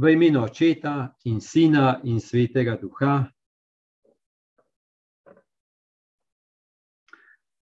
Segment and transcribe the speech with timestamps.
[0.00, 3.28] V imenu Očeta in Sina in Svetega Duha.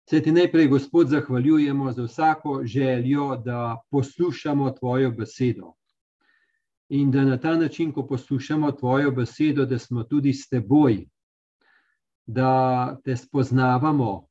[0.10, 5.74] Se ti najprej, Gospod, zahvaljujemo za vsako željo, da poslušamo Tvojo besedo.
[6.90, 11.06] In da na ta način, ko poslušamo Tvojo besedo, da smo tudi s Teboj,
[12.26, 14.28] da te spoznavamo.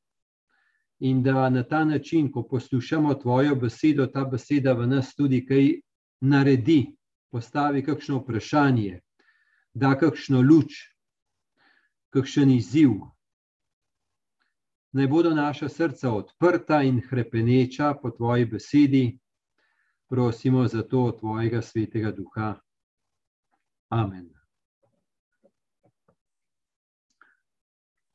[0.99, 5.81] In da na ta način, ko poslušamo Tvojo besedo, ta beseda v nas tudi kaj
[6.21, 6.98] naredi,
[7.31, 8.99] postavi kakšno vprašanje,
[9.73, 10.79] da kakšno luč,
[12.09, 12.91] kakšen izziv.
[14.91, 19.19] Naj bodo naša srca odprta in krepeneča po Tvoji besedi,
[20.09, 22.55] prosimo za to Tvojega svetega duha.
[23.89, 24.29] Amen.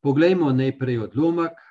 [0.03, 1.64] Poglejmo najprej odlomek.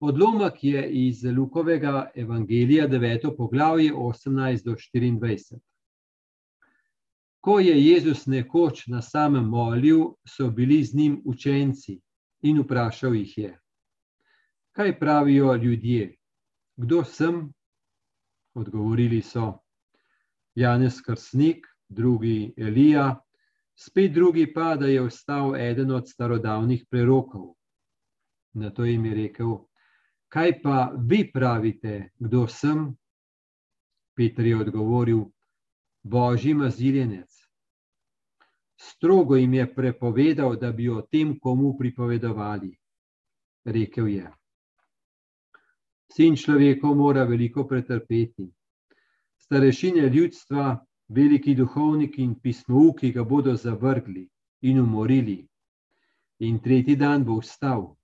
[0.00, 3.36] Odlomek je iz Lukovega evangelija, 9.
[3.36, 5.58] poglavje, 18 do 24.
[7.40, 12.00] Ko je Jezus nekoč na samem molil, so bili z njim učenci
[12.42, 13.58] in vprašal jih je:
[14.72, 16.16] Kaj pravijo ljudje?
[16.76, 17.52] Kdo sem?
[18.54, 19.52] Odgovorili so:
[20.54, 23.20] Janez Krsnik, drugi Elija,
[23.76, 27.54] spet drugi pa, da je ostal eden od starodavnih prerokov.
[28.52, 29.69] Na to jim je rekel:
[30.30, 32.84] Kaj pa vi pravite, kdo sem?
[34.14, 35.24] Petr je odgovoril:
[36.02, 37.40] Božji maziljenec.
[38.78, 42.70] Strogo jim je prepovedal, da bi o tem komu pripovedovali.
[43.64, 44.30] Rekel je:
[46.14, 48.46] Sin človekov mora veliko pretrpeti.
[49.36, 50.78] Starešine ljudstva,
[51.08, 54.28] veliki duhovniki in pismouki ga bodo zavrgli
[54.62, 55.40] in umorili,
[56.38, 57.96] in tretji dan bo vstal.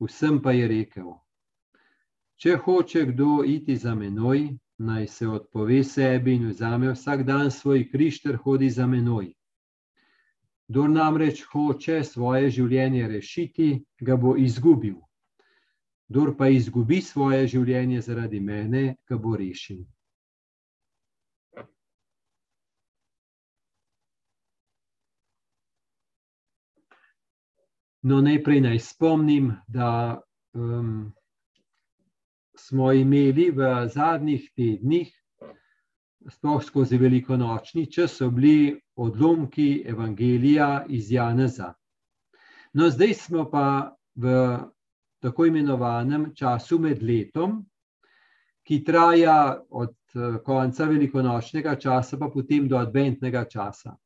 [0.00, 1.08] Vsem pa je rekel:
[2.36, 7.86] Če hoče kdo iti za menoj, naj se odpove sebi in vzame vsak dan svoj
[7.88, 9.32] križ ter hodi za menoj.
[10.68, 13.68] Kdor namreč hoče svoje življenje rešiti,
[14.00, 14.98] ga bo izgubil.
[16.08, 19.84] Kdor pa izgubi svoje življenje zaradi mene, ga bo rešil.
[28.06, 30.20] No, najprej naj spomnim, da
[30.54, 31.12] um,
[32.54, 35.08] smo imeli v zadnjih tednih,
[36.30, 41.72] sploh skozi veliko nočni čas, so bili odlomki Evangelija iz Janeza.
[42.78, 44.36] No, zdaj smo pa v
[45.18, 47.58] tako imenovanem času med letom,
[48.62, 49.98] ki traja od
[50.46, 53.98] konca velikonočnega časa, pa potem do adventnega časa.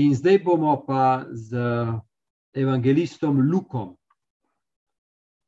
[0.00, 1.60] In zdaj bomo pa z
[2.56, 3.92] evangelistom Lukom,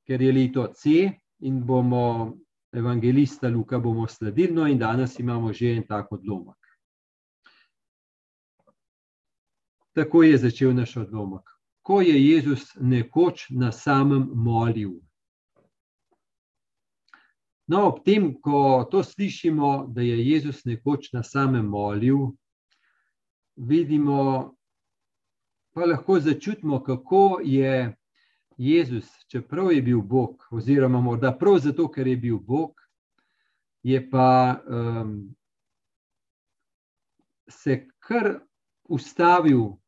[0.07, 1.09] ker je leto C
[1.45, 2.37] in bomo
[2.73, 6.57] evangelista Luka bomo sledili, no in danes imamo že en tak odlomek.
[9.93, 11.43] Tako je začel naš odlomek.
[11.83, 15.01] Ko je Jezus nekoč na samem molil.
[17.69, 22.31] No, ob tem, ko to slišimo, da je Jezus nekoč na samem molil,
[23.57, 24.55] vidimo,
[25.79, 27.97] pa lahko začutimo, kako je
[28.57, 32.73] Jezus, čeprav je bil Bog, oziroma morda prav zato, ker je bil Bog,
[33.83, 35.37] je pa um,
[37.49, 38.41] se kar
[38.89, 39.79] ustavil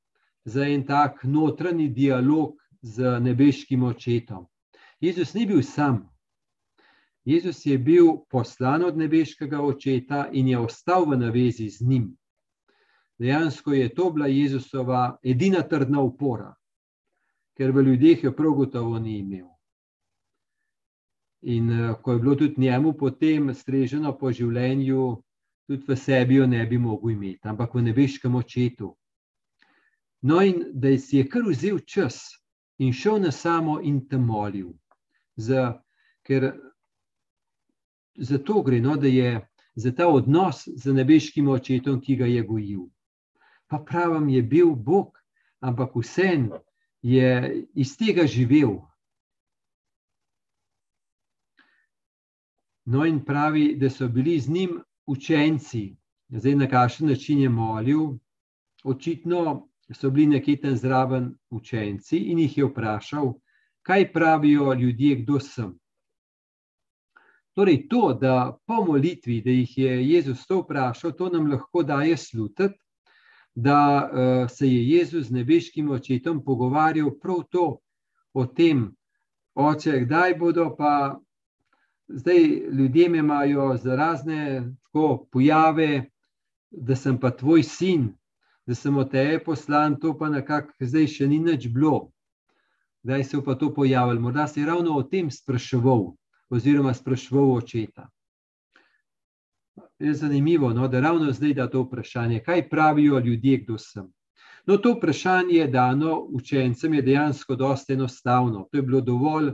[0.44, 4.46] za en tak notranji dialog z nebeškim očetom.
[5.00, 6.06] Jezus ni bil sam.
[7.24, 12.19] Jezus je bil poslan od nebeškega očeta in je ostal v navezi z njim
[13.20, 16.54] dejansko je to bila Jezusova edina trdna opora,
[17.56, 19.48] ker v ljudeh jo prav gotovo ni imel.
[21.42, 25.22] In uh, ko je bilo tudi njemu potem streženo po življenju,
[25.68, 28.94] tudi v sebi jo ne bi mogel imeti, ampak v nebeškem očetu.
[30.22, 32.22] No, in da si je kar vzel čas
[32.78, 34.72] in šel na samo in te molil.
[35.36, 35.80] Za,
[36.24, 36.52] ker
[38.16, 39.40] za to gre, no, da je
[39.76, 42.88] za ta odnos z nebeškim očetom, ki ga je gojil
[43.70, 45.14] pa pravim, je bil Bog,
[45.60, 46.50] ampak vsem
[47.02, 48.80] je iz tega živel.
[52.90, 55.96] No, in pravi, da so bili z njim učenci,
[56.28, 58.18] zdaj na kakšen način je molil.
[58.84, 63.34] Očitno so bili nekje tam zraven učenci in jih je vprašal,
[63.86, 65.78] kaj pravijo ljudje, kdo sem.
[67.54, 72.16] Torej, to, da po molitvi, da jih je Jezus to vprašal, to nam lahko daje
[72.16, 72.74] slutiti,
[73.54, 77.78] da uh, se je Jezus z nebeškim očetom pogovarjal prav to
[78.32, 78.90] o tem,
[79.54, 81.20] oče, kdaj bodo pa
[82.08, 82.38] zdaj
[82.72, 86.10] ljudje me imajo za razne tako pojave,
[86.70, 88.08] da sem pa tvoj sin,
[88.66, 92.10] da sem od tebe poslan, to pa nekako zdaj še ni nič bilo.
[93.02, 94.20] Zdaj se je pa to pojavilo.
[94.20, 96.12] Morda si ravno o tem spraševal,
[96.50, 98.08] oziroma spraševal očeta.
[99.98, 104.06] Je zanimivo, no, da ravno zdaj da to vprašanje, kaj pravijo ljudje, kdo sem.
[104.66, 108.68] No, to vprašanje, dano učencem, je dejansko dosta enostavno.
[108.72, 109.52] To je bilo dovolj,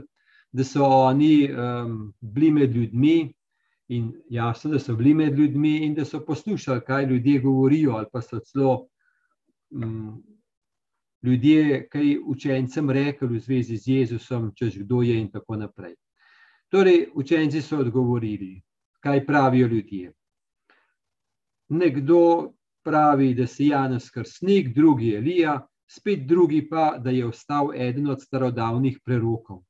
[0.51, 3.33] da so oni um, bili med ljudmi
[3.87, 8.05] in jasno, da so bili med ljudmi in da so poslušali, kaj ljudje govorijo, ali
[8.13, 8.87] pa so celo
[9.69, 10.23] um,
[11.23, 15.95] ljudje, kaj učencem rekli v zvezi z Jezusom, češ kdo je in tako naprej.
[16.69, 18.61] Torej, učenci so odgovorili,
[18.99, 20.13] kaj pravijo ljudje.
[21.69, 22.53] Nekdo
[22.83, 28.21] pravi, da si Janus Krstnik, drugi Elija, spet drugi pa, da je ostal eden od
[28.21, 29.63] starodavnih prerokov.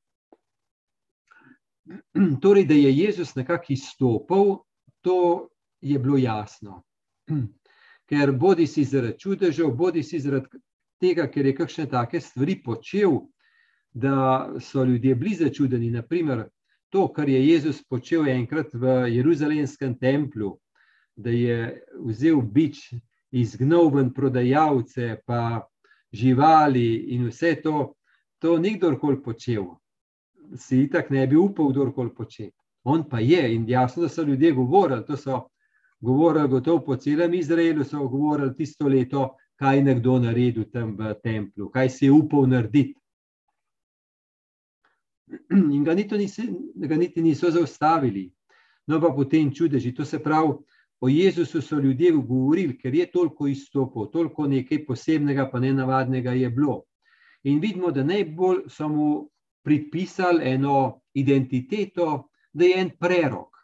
[2.41, 4.55] Torej, da je Jezus nekako izstopil,
[5.01, 5.49] to
[5.81, 6.83] je bilo jasno.
[8.09, 10.61] Ker bodi si zaradi čudežev, bodi si zaradi
[11.01, 13.19] tega, ker je kakšne take stvari počel,
[13.91, 15.91] da so ljudje bili začudeni.
[15.91, 16.45] Naprimer,
[16.89, 20.57] to, kar je Jezus počel enkrat v Jeruzalemskem templju,
[21.15, 22.93] da je vzel bič,
[23.31, 25.67] izgnal ven prodajalce, pa
[26.13, 27.93] živali in vse to,
[28.39, 29.75] to ni kdorkoli počel
[30.55, 32.55] si itak ne bi upal kdorkoli početi.
[32.83, 35.47] On pa je in jasno, da so ljudje govorili, to so
[35.99, 41.69] govorili gotovo po celem Izraelu, so govorili tisto leto, kaj nekdo naredil tam v templju,
[41.69, 42.95] kaj si je upal narediti.
[45.75, 46.43] In ga niti, niso,
[46.75, 48.31] ga niti niso zaustavili.
[48.87, 49.93] No, pa potem čudeži.
[49.95, 50.53] To se pravi,
[50.99, 56.31] o Jezusu so ljudje govorili, ker je toliko izstopil, toliko nekaj posebnega, pa ne navadnega
[56.31, 56.83] je bilo.
[57.43, 59.29] In vidimo, da najbolj so mu
[59.63, 63.57] pripisali eno identiteto, da je en prerok.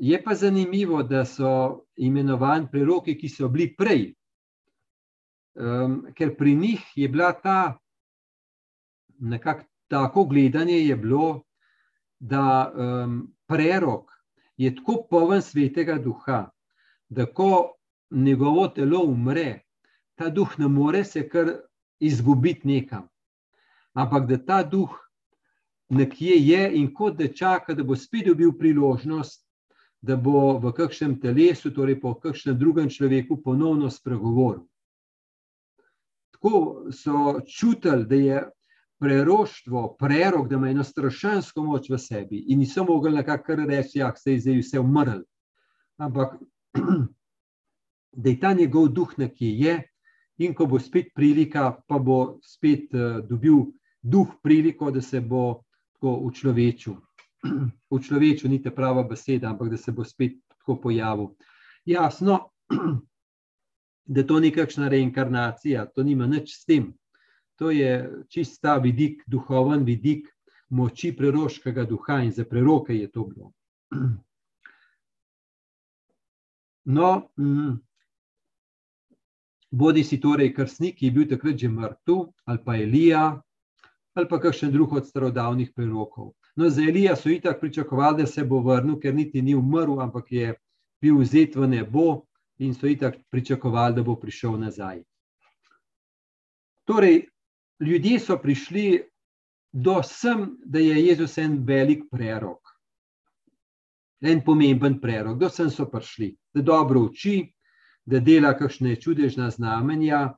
[0.00, 4.14] Je pa zanimivo, da so imenovani preroki, ki so bili prej,
[5.54, 7.78] um, ker pri njih je bila ta
[9.18, 11.42] nekako tako gledanje, je bilo,
[12.20, 14.10] da um, prerok
[14.56, 16.50] je tako poln svetega duha,
[17.08, 17.74] da ko
[18.10, 19.64] njegovo telo umre,
[20.14, 21.50] ta duh ne more se kar
[22.00, 23.08] izgubiti nekam
[23.94, 24.90] ampak da ta duh
[25.88, 29.44] nekje je in kot da čaka, da bo spet dobil priložnost,
[30.02, 34.66] da bo v kakšnem telesu, torej po kakšnem drugem človeku, ponovno spregovoril.
[36.34, 38.42] Tako so čutili, da je
[39.04, 44.06] preroštvo, prerok, da ima eno strašansko moč v sebi in niso mogli nekako reči, da
[44.06, 45.20] ja, se je zdaj vse umrl.
[46.00, 46.38] Ampak
[48.22, 49.82] da je ta njegov duh nekje je.
[50.38, 53.68] In ko bo spet prilika, pa bo spet uh, dobil
[54.02, 55.62] duh priliko, da se bo
[55.94, 56.96] tako v človeku.
[57.90, 61.28] V človeku ni ta prava beseda, ampak da se bo spet tako pojavil.
[61.84, 62.40] Jasno,
[64.16, 66.94] da to ni kakšna reinkarnacija, to nima nič s tem.
[67.58, 70.28] To je čista vidik, duhoven vidik
[70.70, 73.52] moči preroškega duha in za preroke je to bilo.
[76.86, 77.78] No, mm,
[79.70, 83.22] bodi si torej krstnik, ki je bil takrat že mrtev, ali pa Elija,
[84.14, 86.34] ali pa kakšen drug od starodavnih prerokov.
[86.56, 90.28] No, za Elija so itak pričakovali, da se bo vrnil, ker niti ni umrl, ampak
[90.32, 90.54] je
[91.00, 92.26] bil vzet v nebo
[92.58, 95.02] in so itak pričakovali, da bo prišel nazaj.
[96.84, 97.24] Torej,
[97.80, 99.02] ljudje so prišli
[99.72, 102.60] do sem, da je Jezus en velik prerok.
[104.20, 107.52] En pomemben prerok, do sem so prišli, da dobro uči,
[108.04, 110.34] da dela kakšne čudežna znamenja,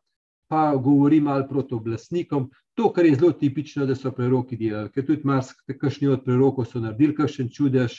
[0.49, 5.05] pa govori malo proti oblastnikom, To, kar je zelo tipično, da so preroki delali, ker
[5.07, 7.95] tudi marsikaj od prerokov so naredili kakšen čudež,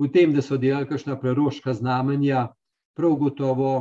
[0.00, 2.46] v tem, da so delali kakšna preroška znamenja,
[2.96, 3.72] prav gotovo,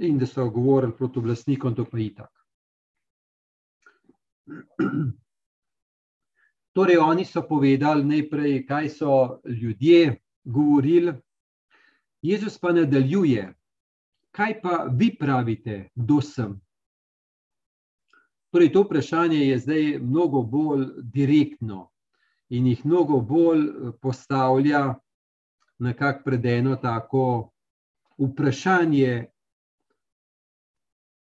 [0.00, 2.30] in da so govorili proti oblastnikom, to pa je itak.
[6.74, 11.14] Torej, oni so povedali najprej, kaj so ljudje govorili,
[12.22, 13.54] Jezus pa nadaljuje,
[14.30, 16.60] kaj pa vi pravite, kdo sem.
[18.50, 21.90] Torej, to vprašanje je zdaj mnogo bolj direktno
[22.48, 24.94] in jih mnogo bolj eh, postavlja
[25.78, 27.50] nekako pred eno tako
[28.18, 29.26] vprašanje,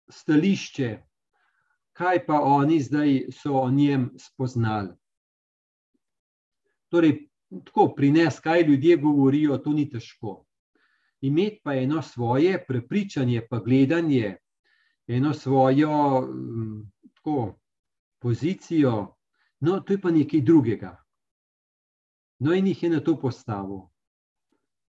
[0.09, 0.89] stališče,
[1.95, 4.93] kaj pa oni zdaj so o njem spoznali.
[6.91, 7.27] Torej,
[7.65, 10.43] tako pri nas, kaj ljudje govorijo, to ni težko.
[11.21, 14.37] Imeti pa eno svoje prepričanje, pa gledanje,
[15.07, 16.19] eno svojo.
[16.19, 16.91] Um,
[17.25, 17.59] tako
[18.21, 19.15] pozicijo,
[19.59, 21.03] no, to je pa nekaj drugega.
[22.39, 23.79] No, in jih je na to postavil.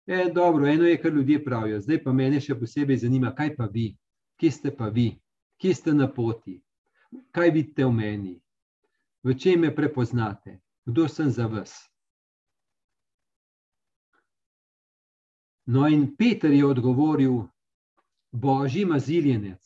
[0.06, 3.66] E, dobro, eno je, kar ljudje pravijo, zdaj pa mene še posebej zanima, kaj pa
[3.72, 3.96] vi,
[4.40, 5.08] kje ste pa vi,
[5.58, 6.60] kje ste na poti,
[7.32, 8.34] kaj vidite v meni,
[9.22, 11.74] v čem me prepoznate, kdo sem za vas.
[15.66, 17.42] No, in Peter je odgovoril,
[18.32, 19.62] Božji maziljenec.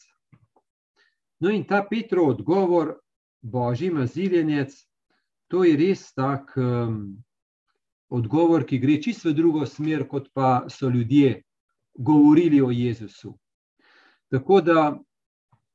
[1.41, 2.95] No, in ta Petrov odgovor,
[3.43, 4.73] Božji maziljenec,
[5.49, 7.19] to je res tak um,
[8.09, 11.43] odgovor, ki gre čisto v drugo smer, kot pa so ljudje
[11.95, 13.35] govorili o Jezusu.
[14.31, 14.99] Tako da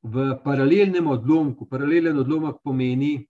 [0.06, 3.26] v paralelnem odlomku, paralelen odlomek pomeni,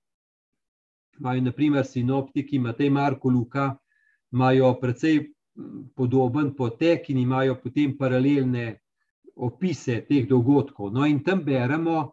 [1.18, 3.70] imajo naprimer sinoptiki, Matej, Marko, Luka,
[4.32, 5.32] imajo precej
[5.96, 8.80] podoben potek in imajo potem paralelne
[9.36, 10.92] opise teh dogodkov.
[10.92, 12.12] No, in tam beremo,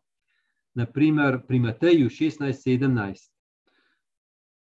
[0.76, 3.30] naprimer pri Mateju 16:17.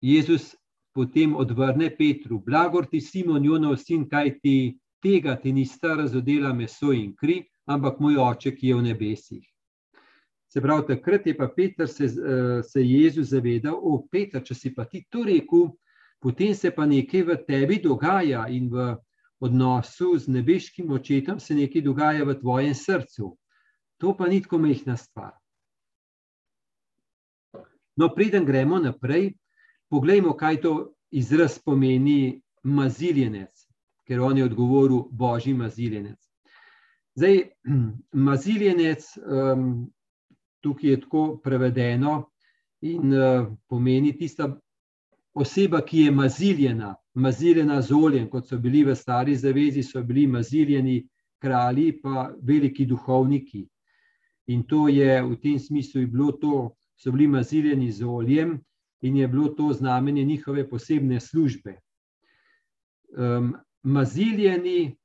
[0.01, 0.55] Jezus
[0.93, 6.53] potem odvrne Petru: Blagor ti, Simon, Jonov sin, kaj ti tega ti ni stara zadela
[6.53, 9.50] meso in kri, ampak moj oče, ki je v nebesih.
[10.51, 14.74] Se pravi, takrat je pa Peter se, eh, se Jezus zavedal, o Peter, če si
[14.75, 15.70] pa ti to rekel,
[16.20, 18.98] potem se pa nekaj v tebi dogaja in v
[19.39, 23.31] odnosu z nebeškim očetom se nekaj dogaja v tvojem srcu.
[23.98, 25.31] To pa ni tako mehna stvar.
[27.96, 29.34] No, preden gremo naprej,
[29.89, 30.74] poglejmo, kaj to
[31.12, 33.65] izraz pomeni maziljenec,
[34.08, 36.20] ker on je odgovoril božji maziljenec.
[37.15, 37.41] Zdaj,
[38.27, 39.91] maziljenec, um,
[40.62, 42.32] tukaj je tako prevedeno
[42.82, 44.50] in uh, pomeni tista
[45.34, 50.27] oseba, ki je maziljena, maziljena z oljem, kot so bili v stari zavezi, so bili
[50.27, 51.01] maziljeni
[51.41, 53.65] kralji, pa veliki duhovniki.
[54.48, 58.60] In to je v tem smislu bilo to, so bili maziljeni z oljem
[59.01, 61.80] in je bilo to znamenje njihove posebne službe.
[63.18, 64.98] Um, maziljeni,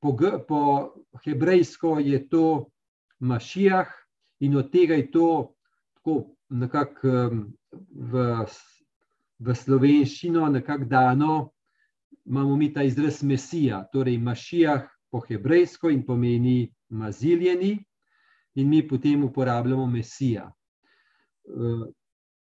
[0.00, 0.16] po,
[0.48, 0.90] po
[1.24, 2.66] hebrejsko je to
[3.18, 3.88] mašijah,
[4.40, 5.54] in od tega je to
[5.94, 7.44] tako nekako um,
[7.90, 8.44] v
[9.38, 11.34] v slovenščino nekako dano,
[12.24, 17.76] imamo mi ta izraz Mesija, torej Mašijah po hebrejsko in pomeni maziljeni,
[18.54, 20.46] in mi potem uporabljamo Mesija.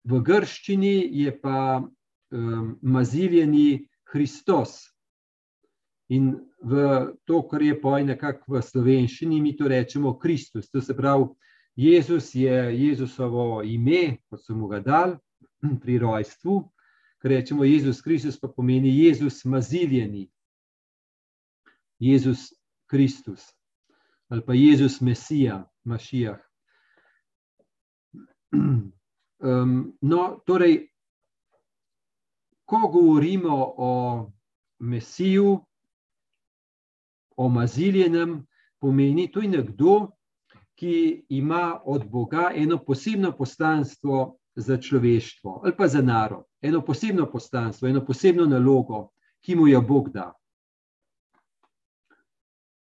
[0.09, 1.83] V grščini je pa
[2.81, 4.79] maziljeni Hristos.
[6.09, 6.31] In
[7.25, 10.71] to, kar je poj nekako v slovenščini, mi to rečemo Kristus.
[10.71, 11.27] To se pravi,
[11.79, 15.15] Jezus je Jezusovo ime, kot so mu ga dali
[15.81, 16.55] pri rojstvu,
[17.23, 20.25] ker rečemo Jezus Kristus, pa pomeni Jezus maziljeni,
[21.99, 22.51] Jezus
[22.91, 23.47] Kristus.
[24.27, 26.39] Ali pa Jezus Mesija, Mašijah.
[29.39, 30.89] Um, no, torej,
[32.67, 33.91] ko govorimo o
[34.79, 35.53] Mesiju,
[37.37, 38.33] o maziljenem,
[38.83, 40.18] pomeni to je nekdo,
[40.79, 47.25] ki ima od Boga eno posebno poslanstvo za človeštvo ali pa za narod, eno posebno
[47.31, 49.09] poslanstvo, eno posebno nalogo,
[49.41, 50.31] ki mu jo Bog da.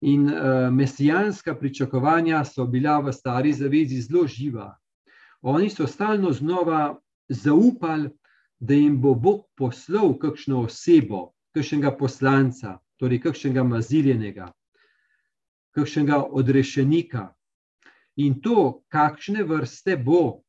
[0.01, 4.77] In uh, mesijanska pričakovanja so bila v stari zavezi zelo živa.
[5.43, 6.99] Oni so stalno znova
[7.29, 8.11] zaupali,
[8.59, 14.53] da jim bo Bog poslal kakšno osebo, kakšnega poslanca, torej kakšnega maziljenega,
[15.75, 17.33] kakšnega odrešenika.
[18.17, 20.43] In to, kakšne vrste bo,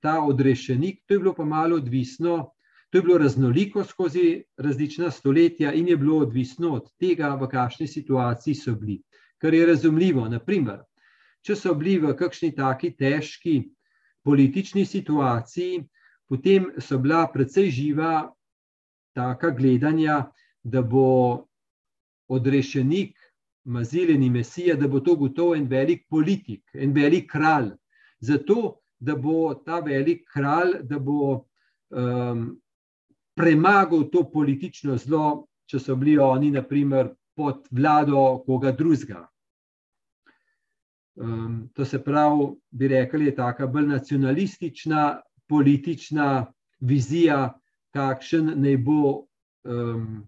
[0.00, 2.52] ta odrešenik, to je bilo pa malo odvisno,
[2.90, 7.86] to je bilo raznoliko skozi različna stoletja in je bilo odvisno od tega, v kakšni
[7.86, 9.00] situaciji so bili.
[9.38, 10.82] Kar je razumljivo, naprimer,
[11.46, 13.62] če so bili v kakšni taki težki
[14.24, 15.84] politični situaciji,
[16.28, 18.28] potem so bila precej živa
[19.16, 20.26] taka gledanja,
[20.62, 21.46] da bo
[22.28, 23.16] odrešenik,
[23.70, 27.70] maziljeni mesija, da bo to gotovo en velik politik, en velik kralj.
[28.20, 31.46] Zato da bo ta velik kralj, da bo
[31.90, 32.60] um,
[33.34, 39.24] premagal to politično zlo, če so bili oni, naprimer, pod vlado koga drugega.
[41.20, 46.46] Um, to se pravi, bi rekli, je tako bolj nacionalistična, politična
[46.80, 47.54] vizija,
[47.94, 49.00] kakšen naj bo
[49.64, 50.20] um,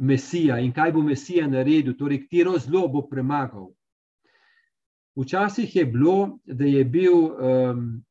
[0.00, 3.68] Mesija in kaj bo Mesija naredil, torej, katero zlo bo premagal.
[5.16, 8.04] Včasih je bilo, da je bil um,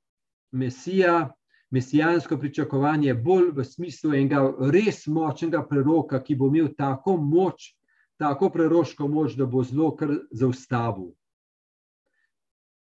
[0.52, 1.32] mesija,
[1.72, 4.42] mesijansko pričakovanje, bolj v smislu enega
[4.74, 7.72] res močnega preroka, ki bo imel tako moč,
[8.18, 11.14] tako preroško moč, da bo zelo kar zaustavil.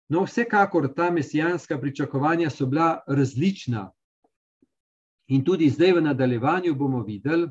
[0.09, 3.91] No, vsekakor ta mesijanska pričakovanja so bila različna.
[5.27, 7.49] In tudi zdaj v nadaljevanju bomo videli,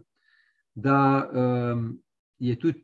[0.75, 2.03] da um,
[2.39, 2.84] je tudi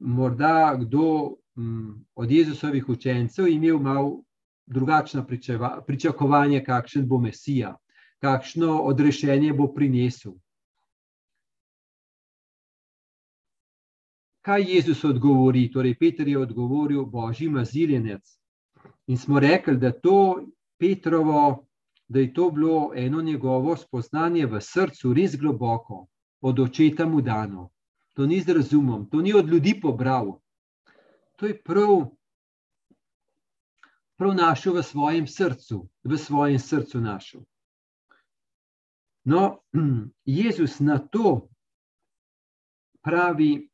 [0.00, 4.22] morda kdo um, od Jezusovih učencev imel malo
[4.66, 5.26] drugačno
[5.86, 7.76] pričakovanje, kakšen bo Mesija,
[8.18, 10.32] kakšno odrešenje bo prinesel.
[14.42, 15.70] Kaj Jezus odgovori?
[15.70, 18.38] Torej, Peter je odgovoril, Božji maziljenec.
[19.06, 20.46] In smo rekli, da, to
[20.78, 21.66] Petrovo,
[22.08, 26.06] da je to bilo eno njegovo spoznanje v srcu, res globoko,
[26.42, 27.70] od očeta mu dano.
[28.14, 30.38] To ni z razumom, to ni od ljudi pobral.
[31.36, 32.10] To je prav,
[34.16, 37.40] prav našel v svojem srcu, v svojem srcu našel.
[39.24, 39.62] No,
[40.24, 41.48] Jezus na to
[43.02, 43.70] pravi,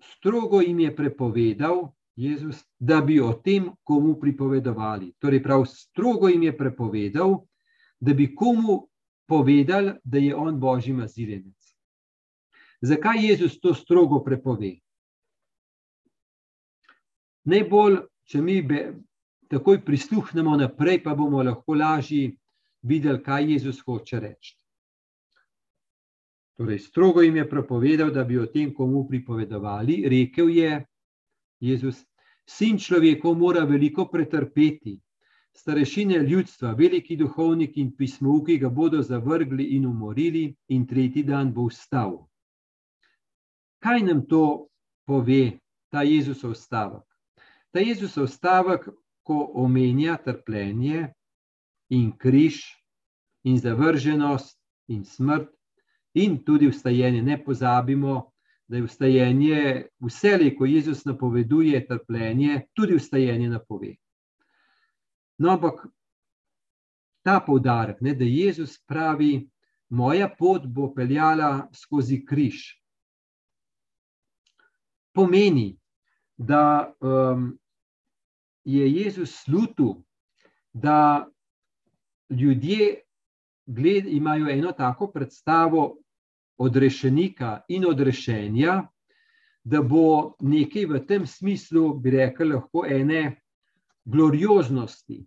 [0.00, 5.12] strogo jim je prepovedal, Jezus, da bi o tem komu pripovedovali.
[5.18, 7.34] Torej, prav strogo jim je prepovedal,
[8.00, 8.88] da bi komu
[9.26, 11.76] povedali, da je on božji maziljenec.
[12.80, 14.76] Zakaj Jezus to strogo prepove?
[17.44, 18.80] Najbolj, če mi be,
[19.48, 22.32] takoj prisluhnemo naprej, pa bomo lahko lažje
[22.82, 24.56] videli, kaj Jezus hoče reči.
[26.56, 30.04] Torej, strogo jim je prepovedal, da bi o tem komu pripovedovali.
[30.08, 30.84] Rekel je
[31.60, 32.04] Jezus:
[32.48, 34.96] Sin človekov mora veliko pretrpeti.
[35.56, 41.66] Starešine ljudstva, veliki duhovniki in pismovki ga bodo zavrgli in umorili, in tretji dan bo
[41.70, 42.26] vstal.
[43.80, 44.68] Kaj nam to
[45.06, 45.58] pove,
[45.90, 47.04] ta Jezusov stavek?
[47.72, 48.88] Ta Jezusov stavek,
[49.26, 51.08] ko omenja trpljenje
[51.90, 52.60] in križ,
[53.44, 54.58] in zavrženost
[54.88, 55.50] in smrt,
[56.14, 57.22] in tudi vstajenje.
[57.22, 58.30] Ne pozabimo,
[58.68, 63.94] da je vstajenje vse, ko Jezus napoveduje trpljenje, tudi vstajenje napove.
[65.38, 65.86] No, ampak
[67.24, 69.48] ta poudarek, ne, da Jezus pravi,
[69.88, 72.62] moja pot bo peljala skozi križ.
[75.12, 75.76] Pomeni,
[76.36, 77.58] da um,
[78.64, 80.04] je Jezus slutu,
[80.72, 81.26] da
[82.30, 83.00] ljudje
[83.66, 85.98] gled, imajo eno tako predstavo
[86.58, 88.82] odrešenika in odrešenja,
[89.64, 93.40] da bo nekaj v tem smislu, bi rekel, lahko ene
[94.06, 95.20] glorioznosti,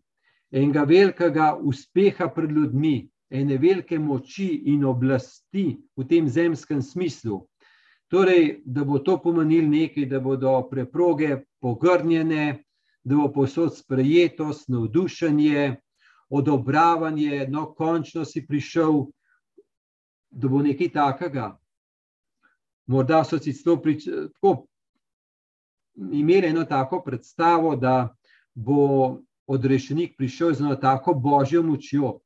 [0.52, 7.44] enega velikega uspeha pred ljudmi, ene velike moči in oblasti v tem zemskem smislu.
[8.10, 12.63] Torej, da bo to pomenil nekaj, da bodo preproge pogrnjene,
[13.04, 15.76] da bo posod sprejetost, navdušenje,
[16.30, 19.06] odobravanje, no, končno si prišel,
[20.32, 21.52] da bo nekaj takega.
[22.89, 24.65] Morda so si to prič, tako,
[25.94, 28.15] imeli eno tako predstavo, da
[28.60, 32.19] bo odrešenik prišel z eno tako božjo močjo,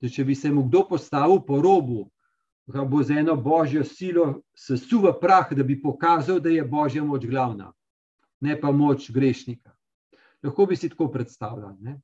[0.00, 2.10] da če bi se mu kdo postavil po robu,
[2.68, 7.04] da bo z eno božjo silo sesul v prah, da bi pokazal, da je božja
[7.04, 7.72] moč glavna,
[8.40, 9.72] ne pa moč grešnika.
[10.44, 11.96] Lahko bi si tako predstavljali.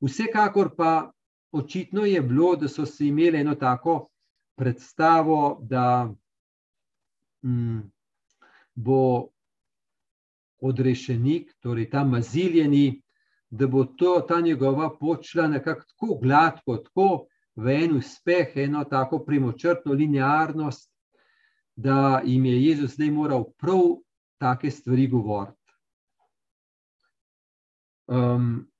[0.00, 1.12] Vsekakor pa
[1.52, 4.10] očitno je bilo, da so si imeli eno tako
[4.58, 6.10] predstavo, da
[7.42, 7.80] mm,
[8.74, 9.30] bo
[10.60, 13.02] odrešenik, torej ta maziljeni,
[13.50, 19.18] da bo to, ta njegova počla nekako tako gladko, tako v en uspeh, eno tako
[19.24, 20.90] premočrtno linearnost,
[21.76, 23.80] da jim je Jezus zdaj moral prav
[24.38, 25.72] take stvari govoriti.
[28.06, 28.70] Um,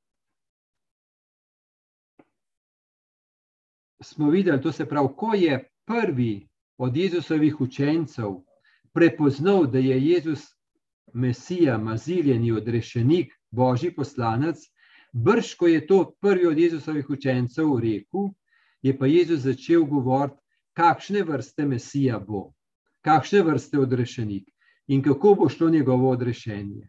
[4.03, 8.31] smo videli, to se pravi, ko je prvi od Jezusovih učencev
[8.93, 10.60] prepoznal, da je Jezus
[11.15, 14.59] Mesija, maziljeni odrešenik, božji poslanec,
[15.13, 18.31] brž, ko je to prvi od Jezusovih učencev rekel,
[18.83, 20.39] je pa Jezus začel govoriti,
[20.73, 22.53] kakšne vrste Mesija bo,
[23.05, 24.49] kakšne vrste odrešenik
[24.89, 26.89] in kako bo šlo njegovo odrešenje.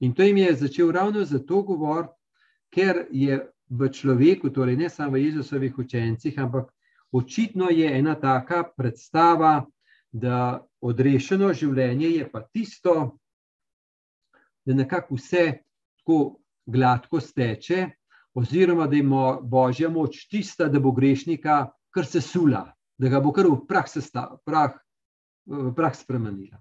[0.00, 2.14] In to jim je začel ravno zato govoriti,
[2.70, 6.70] ker je v človeku, torej ne samo v Jezusovih učencih, ampak
[7.12, 9.64] očitno je ena taka predstava,
[10.12, 13.18] da odrešeno življenje je pa tisto,
[14.66, 15.62] da nekako vse
[15.98, 17.86] tako gladko steče,
[18.34, 22.66] oziroma da ima božja moč tista, da bo grešnika kar se sula,
[22.98, 23.86] da ga bo kar v prah,
[24.44, 24.74] prah,
[25.76, 26.60] prah spremenila.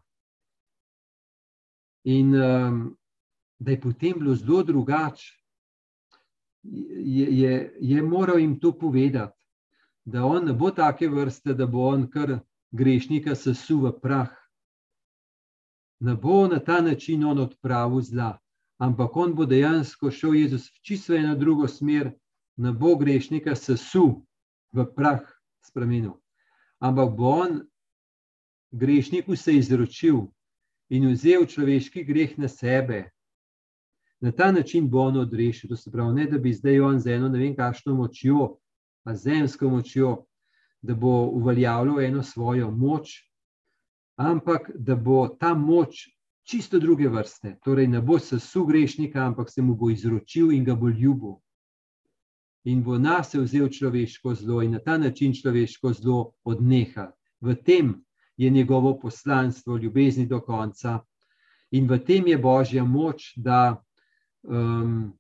[2.06, 2.78] In um,
[3.60, 5.34] da je potem bilo zelo drugače,
[6.64, 9.46] je, je, je moral jim to povedati,
[10.06, 12.40] da on ne bo take vrste, da bo on kar
[12.72, 14.30] grešnika sesul v prah.
[16.00, 18.38] Ne bo na ta način on odpravil zla,
[18.78, 22.12] ampak on bo dejansko šel Jezus v čisto eno drugo smer,
[22.58, 24.26] ne bo grešnika sesul,
[24.76, 25.24] v prah
[25.64, 26.18] spremenil.
[26.80, 27.62] Ampak bo on
[28.72, 30.28] grešniku se izročil
[30.90, 33.10] in vzel človeški greh na sebe.
[34.20, 35.70] Na ta način bo on odrešil.
[35.70, 38.58] To se pravi, ne da bi zdaj on z eno ne vem, kakšno močjo,
[39.04, 40.26] pa zemsko močjo,
[40.82, 43.22] da bo uveljavljal eno svojo moč,
[44.16, 46.10] ampak da bo ta moč
[46.44, 47.58] čisto druge vrste.
[47.64, 51.40] Torej, ne bo sesul grešnika, ampak se mu bo izročil in ga bo ljubil.
[52.66, 57.12] In bo nas vzel človeško zlo in na ta način človeško zlo odneha.
[57.42, 57.94] V tem
[58.38, 61.00] je njegovo poslanstvo, ljubezni do konca,
[61.72, 63.82] in v tem je božja moč, da
[64.44, 65.14] um,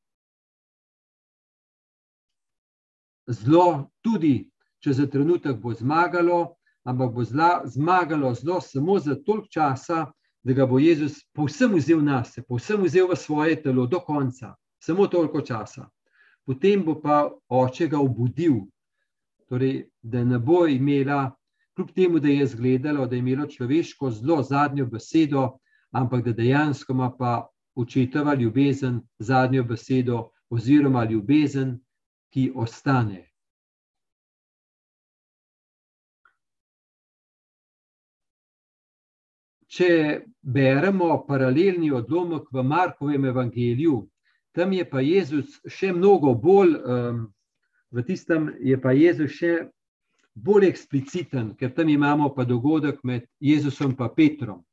[3.27, 6.55] zlo, tudi če za trenutek bo zmagalo,
[6.85, 10.05] ampak bo zla, zmagalo zlo samo za toliko časa,
[10.43, 14.53] da ga bo Jezus povsem vzel na sebe, povsem vzel v svoje telo do konca,
[14.79, 15.89] samo toliko časa.
[16.45, 18.61] Potem bo pa oče ga obudil,
[19.49, 21.33] torej, da ne bo imela,
[21.75, 25.57] kljub temu, da je izgledalo, da je imelo človeško zelo zadnjo besedo,
[25.91, 31.79] ampak da dejansko ima pa očetova ljubezen zadnjo besedo, oziroma ljubezen,
[32.29, 33.31] ki ostane.
[39.75, 44.05] Če beremo paralelni odlomek v Markovem evangeliju,
[44.55, 47.25] tam je pa Jezus še mnogo bolj, um,
[47.91, 49.65] v tistem je pa Jezus še
[50.35, 54.63] bolj ekspliciten, ker tam imamo pa dogodek med Jezusom in Petrom.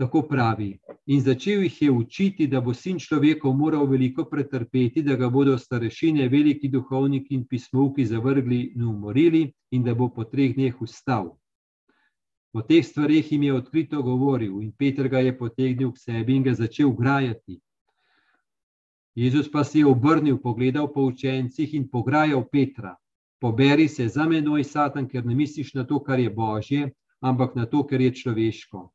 [0.00, 0.72] Tako pravi.
[1.06, 5.58] In začel jih je učiti, da bo sin človekov moral veliko pretrpeti, da ga bodo
[5.58, 11.36] starešine, veliki duhovniki in pismovki zavrgli in umorili, in da bo po treh dneh ustal.
[12.54, 16.42] O teh stvarih jim je odkrito govoril, in Petr ga je potegnil k sebi in
[16.42, 17.58] ga začel grajati.
[19.14, 22.94] Jezus pa se je obrnil, pogledal po učencih in pograjal Petra:
[23.40, 27.66] Poberi se za menoj, Satan, ker ne misliš na to, kar je božje, ampak na
[27.66, 28.90] to, kar je človeško.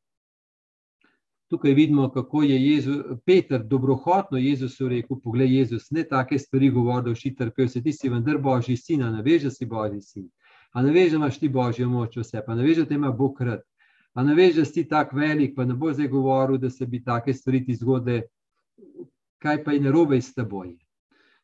[1.50, 2.96] Tukaj vidimo, kako je Jezus,
[3.26, 7.92] Peter dobrohotno Jezusu rekel: Poglej, Jezus, ne take stvari govori, da vsi trpijo, se ti
[7.92, 10.30] si vendar božji sin, da si božji sin.
[10.72, 13.10] A ne veš, da imaš ti božjo moč vse, pa ne veš, da te ima
[13.10, 13.62] Bog rad.
[14.14, 17.02] A ne veš, da si tako velik, pa ne bo zdaj govoril, da se bi
[17.04, 18.22] take stvari ti zgodile,
[19.38, 20.76] kaj pa je narobe s teboj.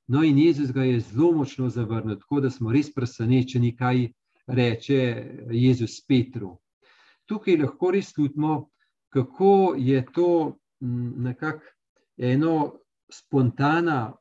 [0.07, 4.09] No, in Jezus ga je zelo močno zavrnil, tako da smo res presenečeni, kaj
[4.47, 5.01] reče
[5.51, 6.57] Jezus Petru.
[7.27, 8.69] Tukaj lahko res čutimo,
[9.11, 11.65] kako je to nekako
[12.17, 12.79] eno
[13.11, 14.13] spontana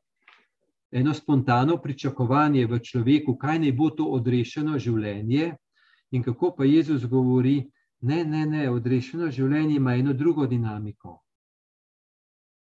[0.92, 5.54] eno spontano pričakovanje v človeku, kaj naj bo to odrešeno življenje,
[6.10, 7.64] in kako pa Jezus govori,
[8.00, 11.20] ne, ne, ne, odrešeno življenje ima eno drugo dinamiko.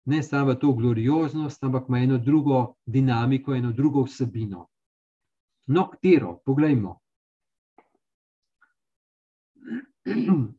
[0.06, 4.68] Ne samo to glorioznost, ampak ima eno drugo dinamiko, eno drugo vsebino.
[5.68, 7.00] No, katero, poglejmo.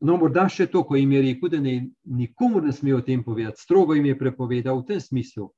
[0.01, 1.75] No, morda še to, ko jim je rekel, da ne,
[2.05, 5.51] nikomu ne smejo o tem povedati, strogo jim je prepovedal v tem smislu,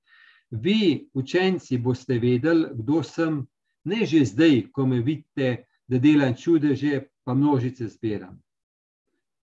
[0.50, 3.46] Vi, učenci, boste vedeli, kdo sem,
[3.84, 8.42] ne že zdaj, ko me vidite, da delam čudeže, pa množice zbiram.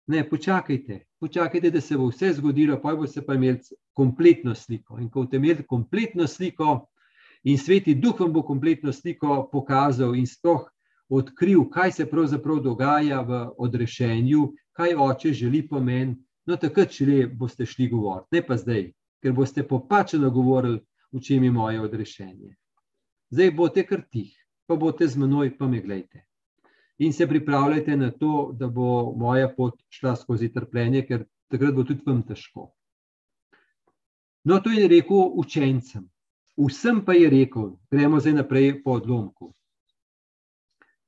[0.08, 3.60] Ne, počakajte, počakajte, da se bo vse zgodilo, pa boste pa imeli
[3.94, 4.98] kompletno sliko.
[5.00, 6.88] In ko boste imeli kompletno sliko,
[7.44, 10.70] in sveti duh vam bo kompletno sliko pokazal in stoh
[11.10, 17.66] odkril, kaj se pravzaprav dogaja v odrešenju, kaj oče želi pomen, no takrat šele boste
[17.66, 20.80] šli govoriti, ne pa zdaj, ker boste popačeno govorili
[21.12, 22.56] v čem je moje odrešenje.
[23.32, 24.32] Zdaj boste kar tih,
[24.68, 26.26] pa boste z menoj, pa me gledajte.
[27.02, 31.84] In se pripravljajte na to, da bo moja pot šla skozi trpljenje, ker takrat bo
[31.84, 32.72] tudi vam težko.
[34.44, 36.10] No, to je rekel učencem.
[36.58, 39.54] Vsem pa je rekel, gremo zdaj naprej po odlomku.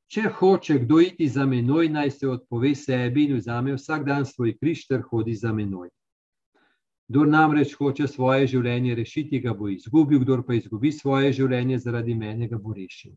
[0.08, 4.56] Če hoče kdo iti za menoj, naj se odpove sebi in vzame vsak dan svoj
[4.58, 5.90] križ ter hodi za menoj.
[7.08, 12.16] Kdor namreč hoče svoje življenje rešiti, ga bo izgubil, kdor pa izgubi svoje življenje zaradi
[12.16, 13.14] mene, ga bo rešil.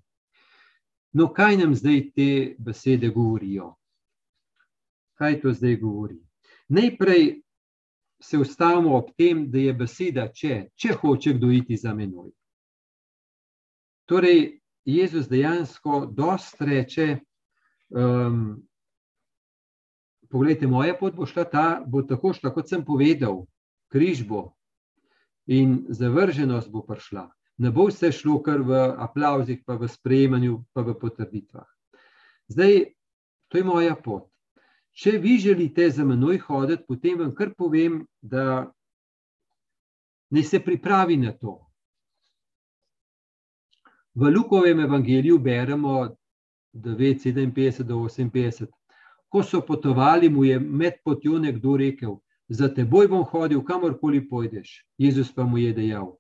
[1.17, 3.75] No, kaj nam zdaj te besede govorijo?
[5.17, 6.19] Kaj to zdaj govori?
[6.69, 7.41] Najprej
[8.21, 12.33] se ustavimo ob tem, da je beseda, če, če hoče kdo iti za menoj.
[14.11, 17.19] Torej, Jezus dejansko dost reče,
[17.91, 18.63] um,
[20.31, 23.45] pogledajte, moja pot bo šla ta, bo tako šla, kot sem povedal,
[23.97, 24.53] križ bo
[25.49, 27.31] in zavrženost bo prišla.
[27.59, 31.65] Ne bo vse šlo kar v aplauzih, pa v sprejemanju, pa v potrditvah.
[32.53, 32.93] Zdaj,
[33.49, 34.29] to je moja pot.
[34.93, 38.69] Če vi želite za menoj hoditi, potem vam kar povem, da
[40.31, 41.63] ne se pripravi na to.
[44.17, 46.17] V Lukovem evangeliju beremo
[46.73, 48.69] 9:57 do 58.
[49.29, 52.17] Ko so potovali, mu je med potjo nekdo rekel:
[52.49, 54.87] Za teboj bom hodil, kamorkoli pojdeš.
[54.99, 56.15] Jezus pa mu je dejal: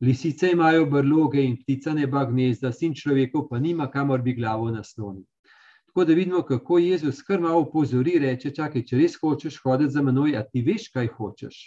[0.00, 5.24] Lisice imajo brloge in ptica neba gnezda, sin človekov pa nima, kamor bi glavo naslonil.
[5.86, 10.02] Tako da vidimo, kako Jezus kar malo upozori, reče: Čakaj, če res hočeš hoditi za
[10.02, 11.58] menoj, a ti veš, kaj hočeš.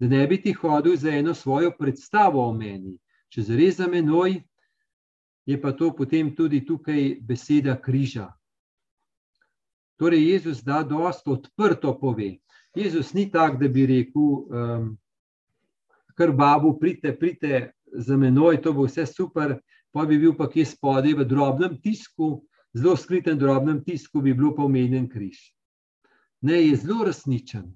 [0.00, 2.96] Da ne bi ti hodil za eno svojo predstavo o meni,
[3.28, 4.40] če zares za menoj,
[5.46, 8.26] je pa to potem tudi tukaj beseda križa.
[9.96, 12.38] Torej, Jezus da dosta odprto pove.
[12.74, 14.86] Jezus ni tak, da bi rekel, um,
[16.16, 19.58] kar babu, pridite, pridite za menoj, to bo vse super,
[19.92, 22.40] pa bi bil pa kje spodaj v drobnem tisku,
[22.72, 25.52] zelo skritem drobnem tisku bi bil pa omenjen križ.
[26.42, 27.68] Ne, je zelo resničen,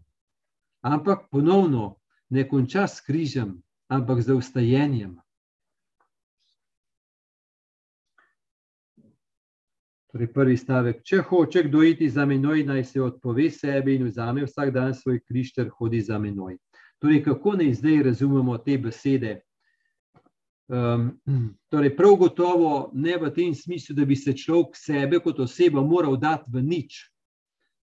[0.82, 1.96] ampak ponovno
[2.30, 5.20] ne konča s križem, ampak z ustajenjem.
[10.16, 11.02] Torej, prvi stavek.
[11.04, 15.18] Če hoče kdo iti za menoj, naj se odpove sebi in vzame vsak dan svoj
[15.20, 16.54] križ ter hodi za menoj.
[17.04, 19.32] Torej, kako naj zdaj razumemo te besede?
[20.72, 21.10] Um,
[21.70, 26.16] torej, prav gotovo ne v tem smislu, da bi se človek sebe kot osebo moral
[26.16, 26.96] dati v nič,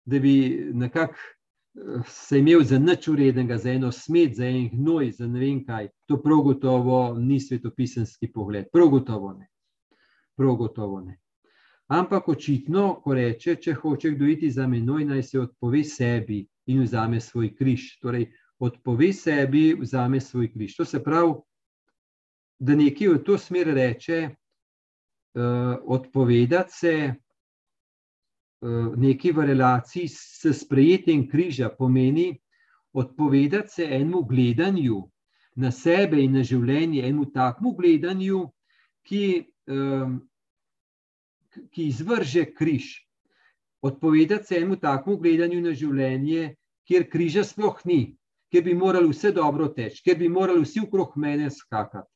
[0.06, 0.34] da bi
[0.74, 5.42] nekako eh, se imel za nič urednega, za eno smet, za en gnoj, za ne
[5.42, 5.90] vem kaj.
[6.06, 8.70] To prav gotovo ni svetopisanski pogled.
[8.70, 9.50] Prav gotovo ne.
[10.38, 11.18] Prav gotovo ne.
[11.90, 16.84] Ampak očitno, ko reče, če hoče kdo iti za menoj, naj se odpove sebi in
[16.84, 17.96] vzame svoj križ.
[18.02, 18.28] Torej,
[18.62, 20.76] odpove sebi, vzame svoj križ.
[20.78, 21.34] To se pravi,
[22.60, 31.26] da nekaj v to smer reče, uh, odpovedati se uh, nekaj v relaciji s sprejetjem
[31.30, 32.36] križa, pomeni
[32.94, 35.02] odpovedati se enemu gledanju
[35.56, 38.46] na sebe in na življenje, enemu takmu gledanju,
[39.10, 39.24] ki,
[39.72, 40.20] um,
[41.72, 42.92] ki izvrže križ.
[43.82, 46.56] Odpovedati se enemu takmu gledanju na življenje,
[46.88, 48.16] kjer križa sploh ni,
[48.52, 52.10] kjer bi morali vse dobro teči, kjer bi morali vsi okrog mene skakati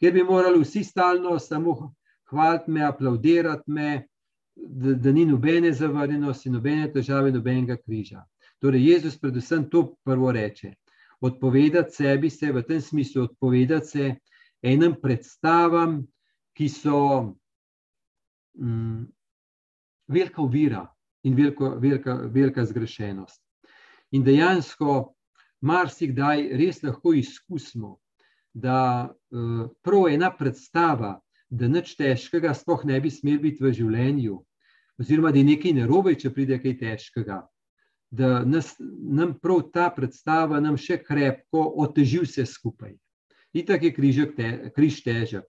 [0.00, 1.92] kjer bi morali vsi stalno samo
[2.30, 4.06] hvaliti me, aplaudirati me,
[4.56, 8.24] da, da ni nobene zavrnjenosti, nobene težave, nobenega križa.
[8.60, 10.72] Torej, Jezus predvsem to prvo reče.
[11.20, 14.14] Odpovedati sebi se v tem smislu, odpovedati se
[14.62, 16.00] enim predstavam,
[16.56, 17.34] ki so
[18.58, 19.04] mm,
[20.08, 20.86] velika uvira
[21.22, 23.42] in veliko, velika, velika zgrešenost.
[24.10, 25.14] In dejansko,
[25.60, 27.98] marsikdaj res lahko izkusimo,
[28.54, 34.38] da uh, prav ena predstava, da nič težkega sploh ne bi smel biti v življenju,
[35.00, 37.40] oziroma da je nekaj narobe, če pride kaj težkega.
[38.10, 42.96] Da nas, nam prav ta predstava nam še krepko oteži vse skupaj.
[43.54, 45.46] In tako je križek te, križ težek.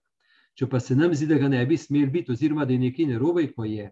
[0.58, 3.08] Če pa se nam zdi, da ga ne bi smel biti, oziroma da je nekaj
[3.14, 3.88] narobe, ko je,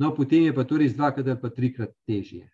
[0.00, 2.46] no potem je pa to res dvakrat ali pa trikrat težje.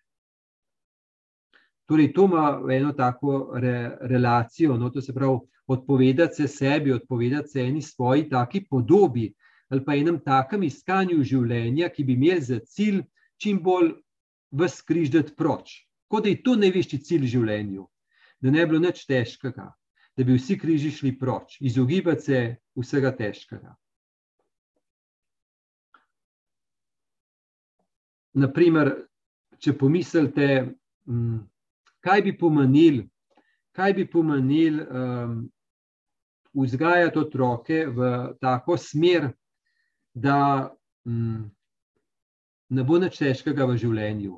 [1.87, 7.47] Torej, to ima eno tako re, relacijo, no, to se pravi, odpovedati se sebi, odpovedati
[7.47, 9.33] se eni svoji taki podobi
[9.69, 13.01] ali pa enem takem iskanju življenja, ki bi imel za cilj
[13.35, 13.89] čim bolj
[14.55, 15.73] vzkrižati proč.
[16.07, 17.83] Kot da je to najvišji cilj življenju,
[18.39, 19.67] da ne bi bilo nič težkega,
[20.17, 23.75] da bi vsi križi šli proč, izogibati se vsega težkega.
[28.33, 28.91] Naprimer,
[29.61, 30.47] če pomislite,
[31.09, 31.37] mm,
[32.01, 33.03] kaj bi pomenil,
[33.77, 35.37] kaj bi pomenil um,
[36.57, 39.29] vzgajati otroke v tako smer,
[40.13, 40.69] da
[41.05, 41.45] mm,
[42.69, 44.37] ne bo nič težkega v življenju.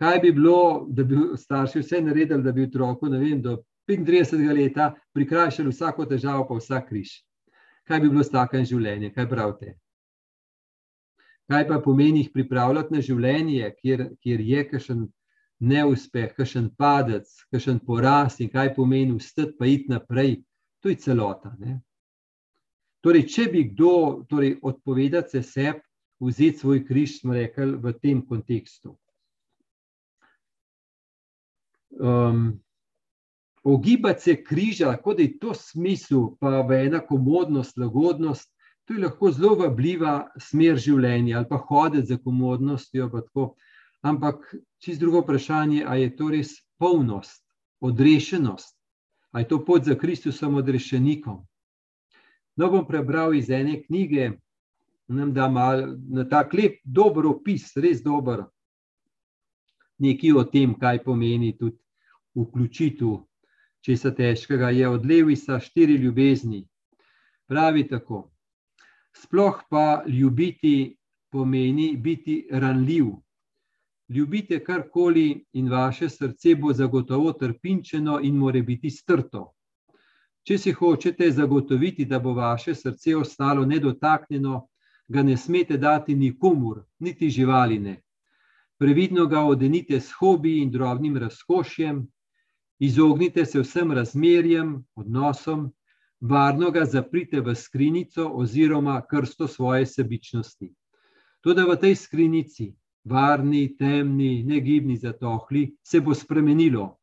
[0.00, 3.58] Kaj bi bilo, da bi starši vse naredili, da bi otroku vem, do
[3.88, 4.78] 35 let
[5.16, 7.12] prikrajšali vsako težavo, pa vsak križ?
[7.88, 9.74] Kaj bi bilo s takim življenjem, kaj pravite?
[11.48, 15.06] Kaj pa pomeni jih pripravljati na življenje, kjer, kjer je kakšen
[15.64, 20.42] neuspeh, kakšen padec, kakšen poraz in kaj pomeni vstati, pa iti naprej,
[20.84, 21.54] to je celota.
[21.58, 21.80] Ne?
[23.00, 25.80] Torej, če bi kdo torej, odpovedal se sebi,
[26.20, 28.96] vzeti svoj križ, smo rekli v tem kontekstu.
[31.98, 32.58] Um,
[33.64, 38.50] ogibati se križa, kot da je to smisel, pa v enako modnost, lagodnost,
[38.84, 43.10] to je lahko zelo vabljiva smer življenja, ali pa hoditi za komodnostjo.
[44.02, 47.42] Ampak čist drugo vprašanje, ali je to res polnost,
[47.80, 48.76] odrešenost,
[49.32, 51.42] ali je to pot za Kristusom odrešenikom.
[52.56, 54.32] No, bom prebral iz ene knjige,
[55.08, 58.46] nam da mal, na tak lep, dober opis, res dober,
[59.98, 61.76] nekaj o tem, kaj pomeni tudi
[62.38, 63.27] vključitev
[63.80, 64.70] česa težkega.
[64.70, 66.66] Je od Levisa štiri ljubezni.
[67.46, 68.30] Pravi tako.
[69.16, 70.96] Sploh pa ljubiti
[71.30, 73.06] pomeni biti ranljiv.
[74.08, 79.52] Ljubite karkoli in vaše srce bo zagotovo trpinčeno in more biti strto.
[80.48, 84.68] Če si hočete zagotoviti, da bo vaše srce ostalo nedotaknjeno,
[85.08, 87.98] ga ne smete dati nikomur, niti živaline.
[88.78, 92.06] Previdno ga odenite s hobi in drobnim razkošjem,
[92.78, 95.70] izognite se vsem razmerjem, odnosom,
[96.20, 100.74] varno ga zaprite v skrinjico oziroma krsto svoje sebičnosti.
[101.40, 102.72] Tudi v tej skrinjici,
[103.04, 106.98] varni, temni, negibni, zatohli, se bo spremenilo.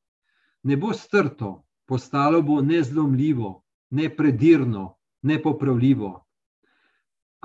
[0.64, 6.26] Ne bo strto, postalo bo nezlomljivo, nepredirno, nepopravljivo.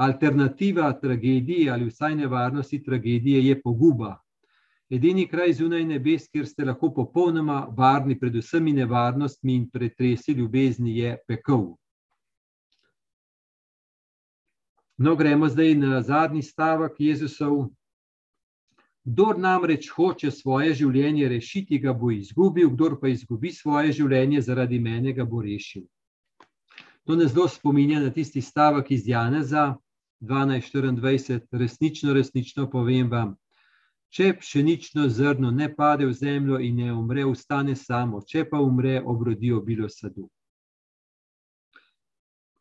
[0.01, 4.17] Alternativa tragediji ali vsaj nevarnosti tragedije je poguba.
[4.91, 10.97] Edini kraj zunaj nebes, kjer ste lahko popolnoma varni pred vsemi nevarnostmi in pretresi ljubezni,
[10.99, 11.69] je pekel.
[14.99, 17.69] No, gremo zdaj na zadnji stavek Jezusov.
[19.05, 24.81] Kdor namreč hoče svoje življenje rešiti, ga bo izgubil, kdor pa izgubi svoje življenje zaradi
[24.83, 25.87] mene, ga bo rešil.
[27.07, 29.77] To nas zelo spominja na tisti stavek iz Janeza,
[30.21, 33.37] 12-24, resnično, resnično povem vam,
[34.11, 38.99] če pšenično zrno ne pade v zemljo in ne umre, ostane samo, če pa umre,
[39.01, 40.27] obrodi obilo sadu.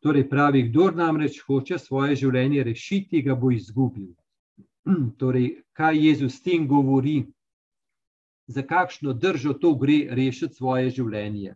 [0.00, 4.14] Torej, pravi, kdo namreč hoče svoje življenje rešiti, ga bo izgubil.
[5.20, 7.26] Torej, kaj Jezus s tem govori,
[8.50, 11.54] za kakšno držo to gre rešiti svoje življenje?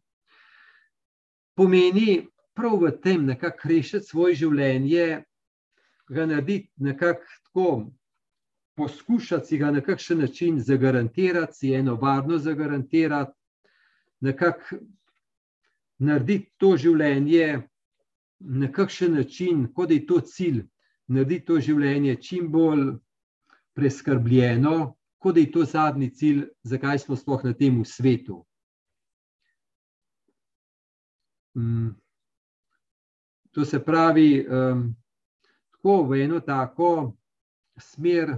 [1.57, 5.24] Pomeni prav v tem, nekako rešiti svoje življenje,
[6.11, 7.68] ga narediti nekako tako,
[8.77, 13.33] poskušati si ga na kakšen način zagarantirati, si eno varnost zagarantirati,
[14.21, 14.77] nekako
[15.99, 17.63] narediti to življenje
[18.41, 20.65] na kakšen način, kot je to cilj,
[21.07, 22.97] narediti to življenje čim bolj
[23.75, 28.43] preskrbljeno, kot je to zadnji cilj, zakaj smo sploh na tem svetu.
[31.55, 31.95] Mm.
[33.55, 34.89] To se pravi, um,
[35.71, 37.15] tako v eno tako
[37.79, 38.35] smer,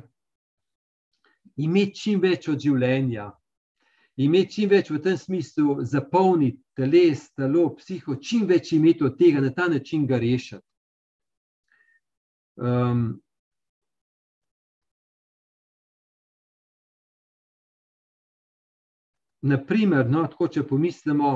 [1.57, 3.31] imeti čim več od življenja,
[4.17, 9.41] imeti čim več v tem smislu, zapolniti teles, telo, psiho, čim več imeti od tega,
[9.41, 10.65] na ta način ga rešiti.
[12.57, 13.21] Um,
[19.47, 21.29] Naprimer, no, tako, če pomislimo,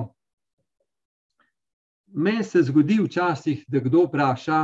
[2.10, 4.60] meni se zgodi včasih, da kdo vpraša,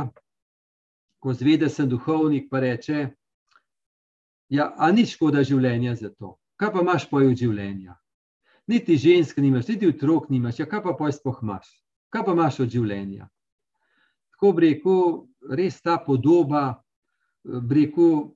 [1.23, 3.05] ko zve, da sem duhovnik, pa reče:
[4.49, 6.37] Ja, a ni škoda življenja za to.
[6.57, 7.97] Kaj pa imaš poj od življenja?
[8.67, 11.67] Niti žensk nimaš, niti otrok nimaš, ja, kaj pa poj spoh imaš?
[12.11, 13.27] Kaj pa imaš od življenja?
[14.35, 15.03] Tako bi rekel,
[15.59, 16.79] res ta podoba,
[17.43, 18.27] bi rekel,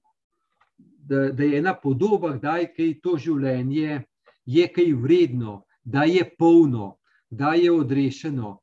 [0.78, 4.02] da, da je ena podoba, da je to življenje,
[4.45, 6.97] je kaj vredno, da je polno,
[7.30, 8.58] da je odrešeno.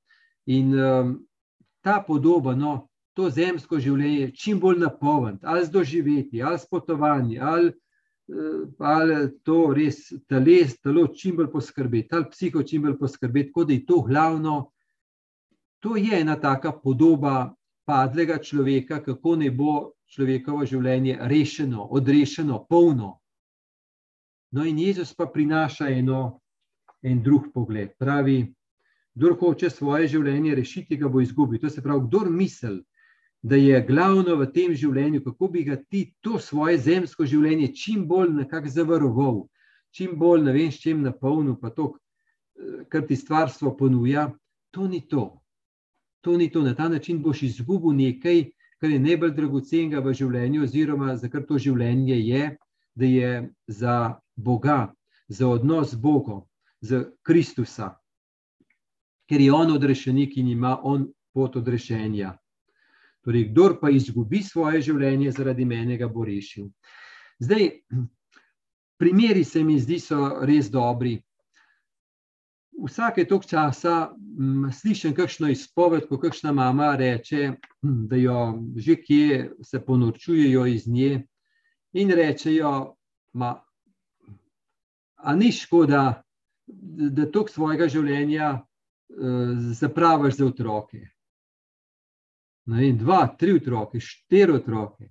[0.46, 1.14] In um,
[1.84, 7.40] ta podoba, no, to zemsko življenje čim bolj napolniti, ali z doživeti, ali s potovanji,
[7.42, 7.72] ali,
[8.30, 13.66] eh, ali to res teles, telo čim bolj poskrbeti, ali psiho čim bolj poskrbeti, kot
[13.66, 14.58] da je to glavno.
[15.82, 17.54] To je ena taka podoba
[17.88, 23.16] padlega človeka, kako ne bo človekovo življenje rešeno, odrešeno, polno.
[24.54, 26.38] No, in Jezus pa prinaša eno,
[27.02, 27.90] en drug pogled.
[27.98, 28.44] Pravi,
[29.14, 31.58] kdo hoče svoje življenje rešiti, ga bo izgubil.
[31.58, 32.78] To se pravi, kdo misli,
[33.48, 38.04] da je glavno v tem življenju, kako bi ga ti to svoje zemsko življenje čim
[38.08, 39.38] bolj nekako zavaroval,
[39.96, 41.94] čim bolj ne vem, s čim napolnil, pa to,
[42.92, 44.28] kar ti stvarstvo ponuja.
[44.76, 45.40] To ni to.
[46.20, 46.60] To ni to.
[46.62, 48.50] Na ta način boš izgubil nekaj,
[48.82, 52.50] kar je najbolj dragocenega v življenju, oziroma za kar to življenje je,
[52.98, 53.30] da je
[53.66, 53.94] za
[54.36, 54.92] Boga,
[55.28, 56.42] za odnos z Bogom,
[56.84, 57.94] za Kristusa,
[59.28, 62.34] ker je on odrešenik in ima on pot odrešenja.
[63.28, 66.70] Torej, kdor pa izgubi svoje življenje zaradi mene, ga bo rešil.
[67.44, 67.66] Zdaj,
[68.96, 71.18] primeri se mi zdi, so res dobri.
[72.86, 77.50] Vsake tok časa m, slišim kakšno izpoved, ko kakšna mama reče,
[77.82, 78.38] da jo
[78.80, 81.20] že kje se ponorčujejo iz nje
[82.00, 82.72] in rečejo,
[83.36, 83.52] ma,
[85.20, 86.22] a ni škoda,
[86.64, 91.04] da tok svojega življenja uh, zapravaš za otroke
[92.68, 95.08] vem, dva, tri otroke, štiri otroke.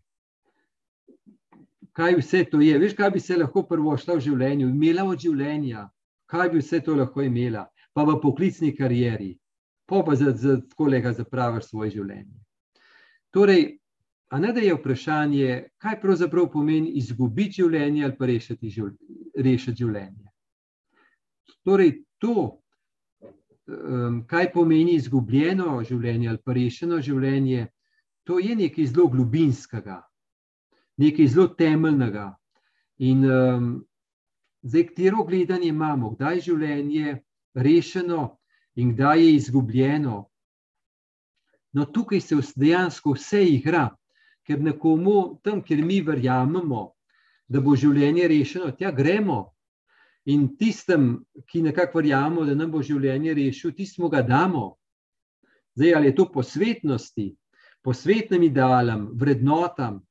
[1.98, 2.78] Kaj vse to je?
[2.78, 5.88] Veš, kaj bi se lahko prvo šla v življenju, imela od življenja,
[6.30, 9.38] kaj bi vse to lahko imela, pa v poklicni karieri.
[9.88, 12.36] pa pa za, za kolega zapraviš svoje življenje.
[13.32, 13.80] Torej,
[14.30, 18.92] a ne da je vprašanje, kaj pravzaprav pomeni izgubiti življenje ali pa rešiti, živl
[19.38, 20.28] rešiti življenje.
[21.64, 22.60] Torej, to,
[23.68, 27.68] um, kaj pomeni izgubljeno življenje ali pa rešeno življenje,
[28.28, 30.02] to je nekaj zelo globinskega,
[30.98, 32.32] nekaj zelo temeljnega.
[32.98, 33.68] In um,
[34.66, 37.20] zdaj, katero gledanje imamo, kdaj je življenje
[37.56, 38.38] rešeno
[38.76, 40.26] in kdaj je izgubljeno.
[41.74, 43.90] No, tukaj se dejansko vse igra,
[44.48, 46.92] ker nekomu tam, kjer mi verjamemo,
[47.48, 49.54] da bo življenje rešeno, tja gremo.
[50.28, 54.76] In tistem, ki nekako verjamemo, da nam bo življenje rešil, tistemu ga damo.
[55.78, 57.28] Zdaj, ali je to posvetnosti,
[57.86, 60.02] posvetnim idealom, vrednotam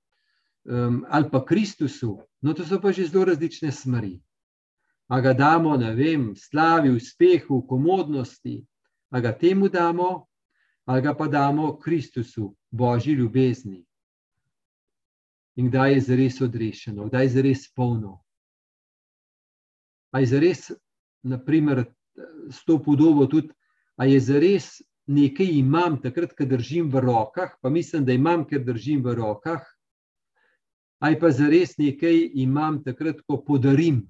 [0.65, 4.17] um, ali pa Kristusu, no, to so pa že zelo različne smeri
[5.09, 8.65] a ga damo, ne vem, slavi, uspehu, komodnosti,
[9.11, 10.27] a ga temu damo,
[10.85, 13.85] ali ga pa damo Kristusu, Božji ljubezni.
[15.57, 18.21] In kdaj je zares odrešeno, kdaj je zares polno.
[20.17, 20.65] A je zares,
[21.21, 21.85] naprimer,
[22.49, 23.53] s to podobo tudi,
[24.01, 24.71] a je zares
[25.07, 29.61] nekaj imam, takrat, ko držim v rokah, pa mislim, da imam, ker držim v rokah,
[31.05, 34.07] ali pa zares nekaj imam, takrat, ko podarim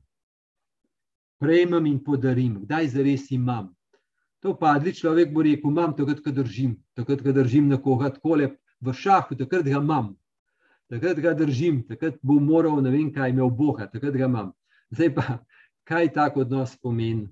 [1.39, 3.73] prejmem in podarim, kdaj za res imam.
[4.43, 8.57] To padli človek bo rekel: imam takrat, ko držim, takrat, ko držim nekoga tako lep
[8.81, 10.15] v šahu, takrat ga imam.
[10.91, 14.53] Takrat ga držim, takrat bo moral, ne vem, kaj imel Boga, takrat ga imam.
[14.95, 15.39] Zdaj pa,
[15.87, 17.29] kaj tak odnos pomeni?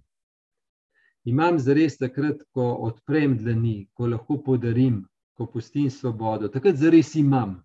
[1.24, 5.02] Imam zares takrat, ko odprem dlani, ko lahko podarim,
[5.34, 7.56] ko pustim svobodo, takrat zares imam.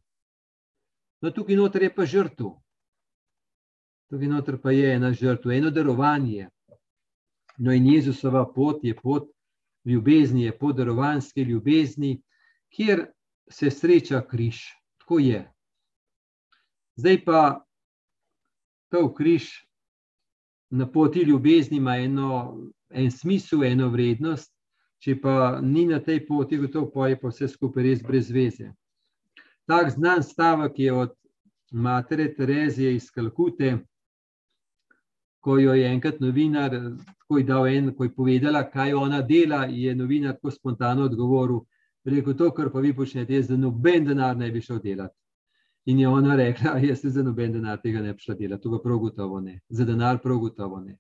[1.22, 2.54] No, tukaj noter je pa žrtev.
[4.10, 6.48] Tukaj noter pa je ena žrtva, eno darovanje.
[7.60, 9.28] No, in Jezusova pot je pot
[9.86, 12.22] ljubezni, je pot darovanske ljubezni,
[12.72, 13.06] kjer
[13.52, 14.64] se sreča križ.
[15.04, 15.44] Tako je.
[16.96, 17.66] Zdaj pa
[18.90, 19.69] to križ
[20.70, 22.58] na poti ljubezni ima eno,
[22.90, 24.52] en smisel, eno vrednost,
[25.00, 28.74] če pa ni na tej poti, gotovo pa je pa vse skupaj res brez veze.
[29.70, 31.14] Tak znan stavek je od
[31.72, 33.78] matere Terezije iz Kalkute,
[35.40, 36.76] ko jo je enkrat novinar,
[37.28, 41.62] ko je, en, ko je povedala, kaj ona dela, je novinar tako spontano odgovoril:
[42.06, 45.16] Rekel to, kar pa vi počnete, jaz za noben denar ne bi šel delati.
[45.86, 48.72] In je ona rekla: Jaz se za noben denar tega ne bi šla delati, to
[48.72, 50.98] pa prav gotovo ne, za denar prav gotovo ne.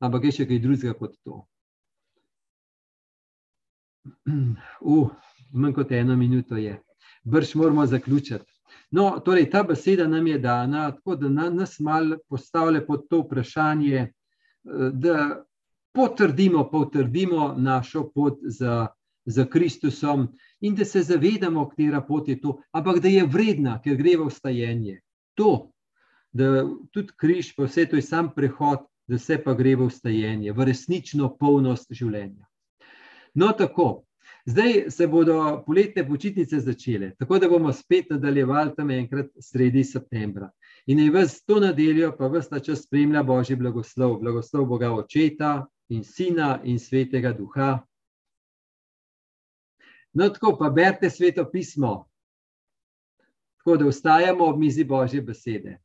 [0.00, 1.44] Ampak je še kaj drugega kot to.
[4.80, 5.10] Uh,
[5.52, 6.76] manj kot eno minuto je,
[7.24, 8.46] brž moramo zaključiti.
[8.90, 13.96] No, torej, ta beseda nam je dana, tako da nas malo postavlja pod to vprašanje,
[13.98, 15.44] eh, da
[15.92, 18.86] potrdimo, potrdimo našo pot za,
[19.24, 20.28] za Kristusom
[20.60, 24.28] in da se zavedamo, katera pot je to, ampak da je vredna, ker gre v
[24.28, 25.00] vstajenje.
[25.38, 25.70] To,
[26.32, 30.52] da tudi križ, pa vse to je sam prehod, da se pa gre v vstajenje,
[30.52, 32.44] v resnično polnost življenja.
[33.34, 34.04] No, tako.
[34.48, 40.48] Zdaj se bodo poletne počitnice začele, tako da bomo spet nadaljevali tam enkrat sredi septembra.
[40.86, 45.66] In naj vas to nedeljo, pa vas ta čas spremlja Božji blagoslov, blagoslov Boga Očeta
[45.92, 47.74] in Sina in Svetega Duha.
[50.18, 52.08] No, tako pa berite sveto pismo,
[53.56, 55.76] tako da ostajamo ob mizi Božje besede.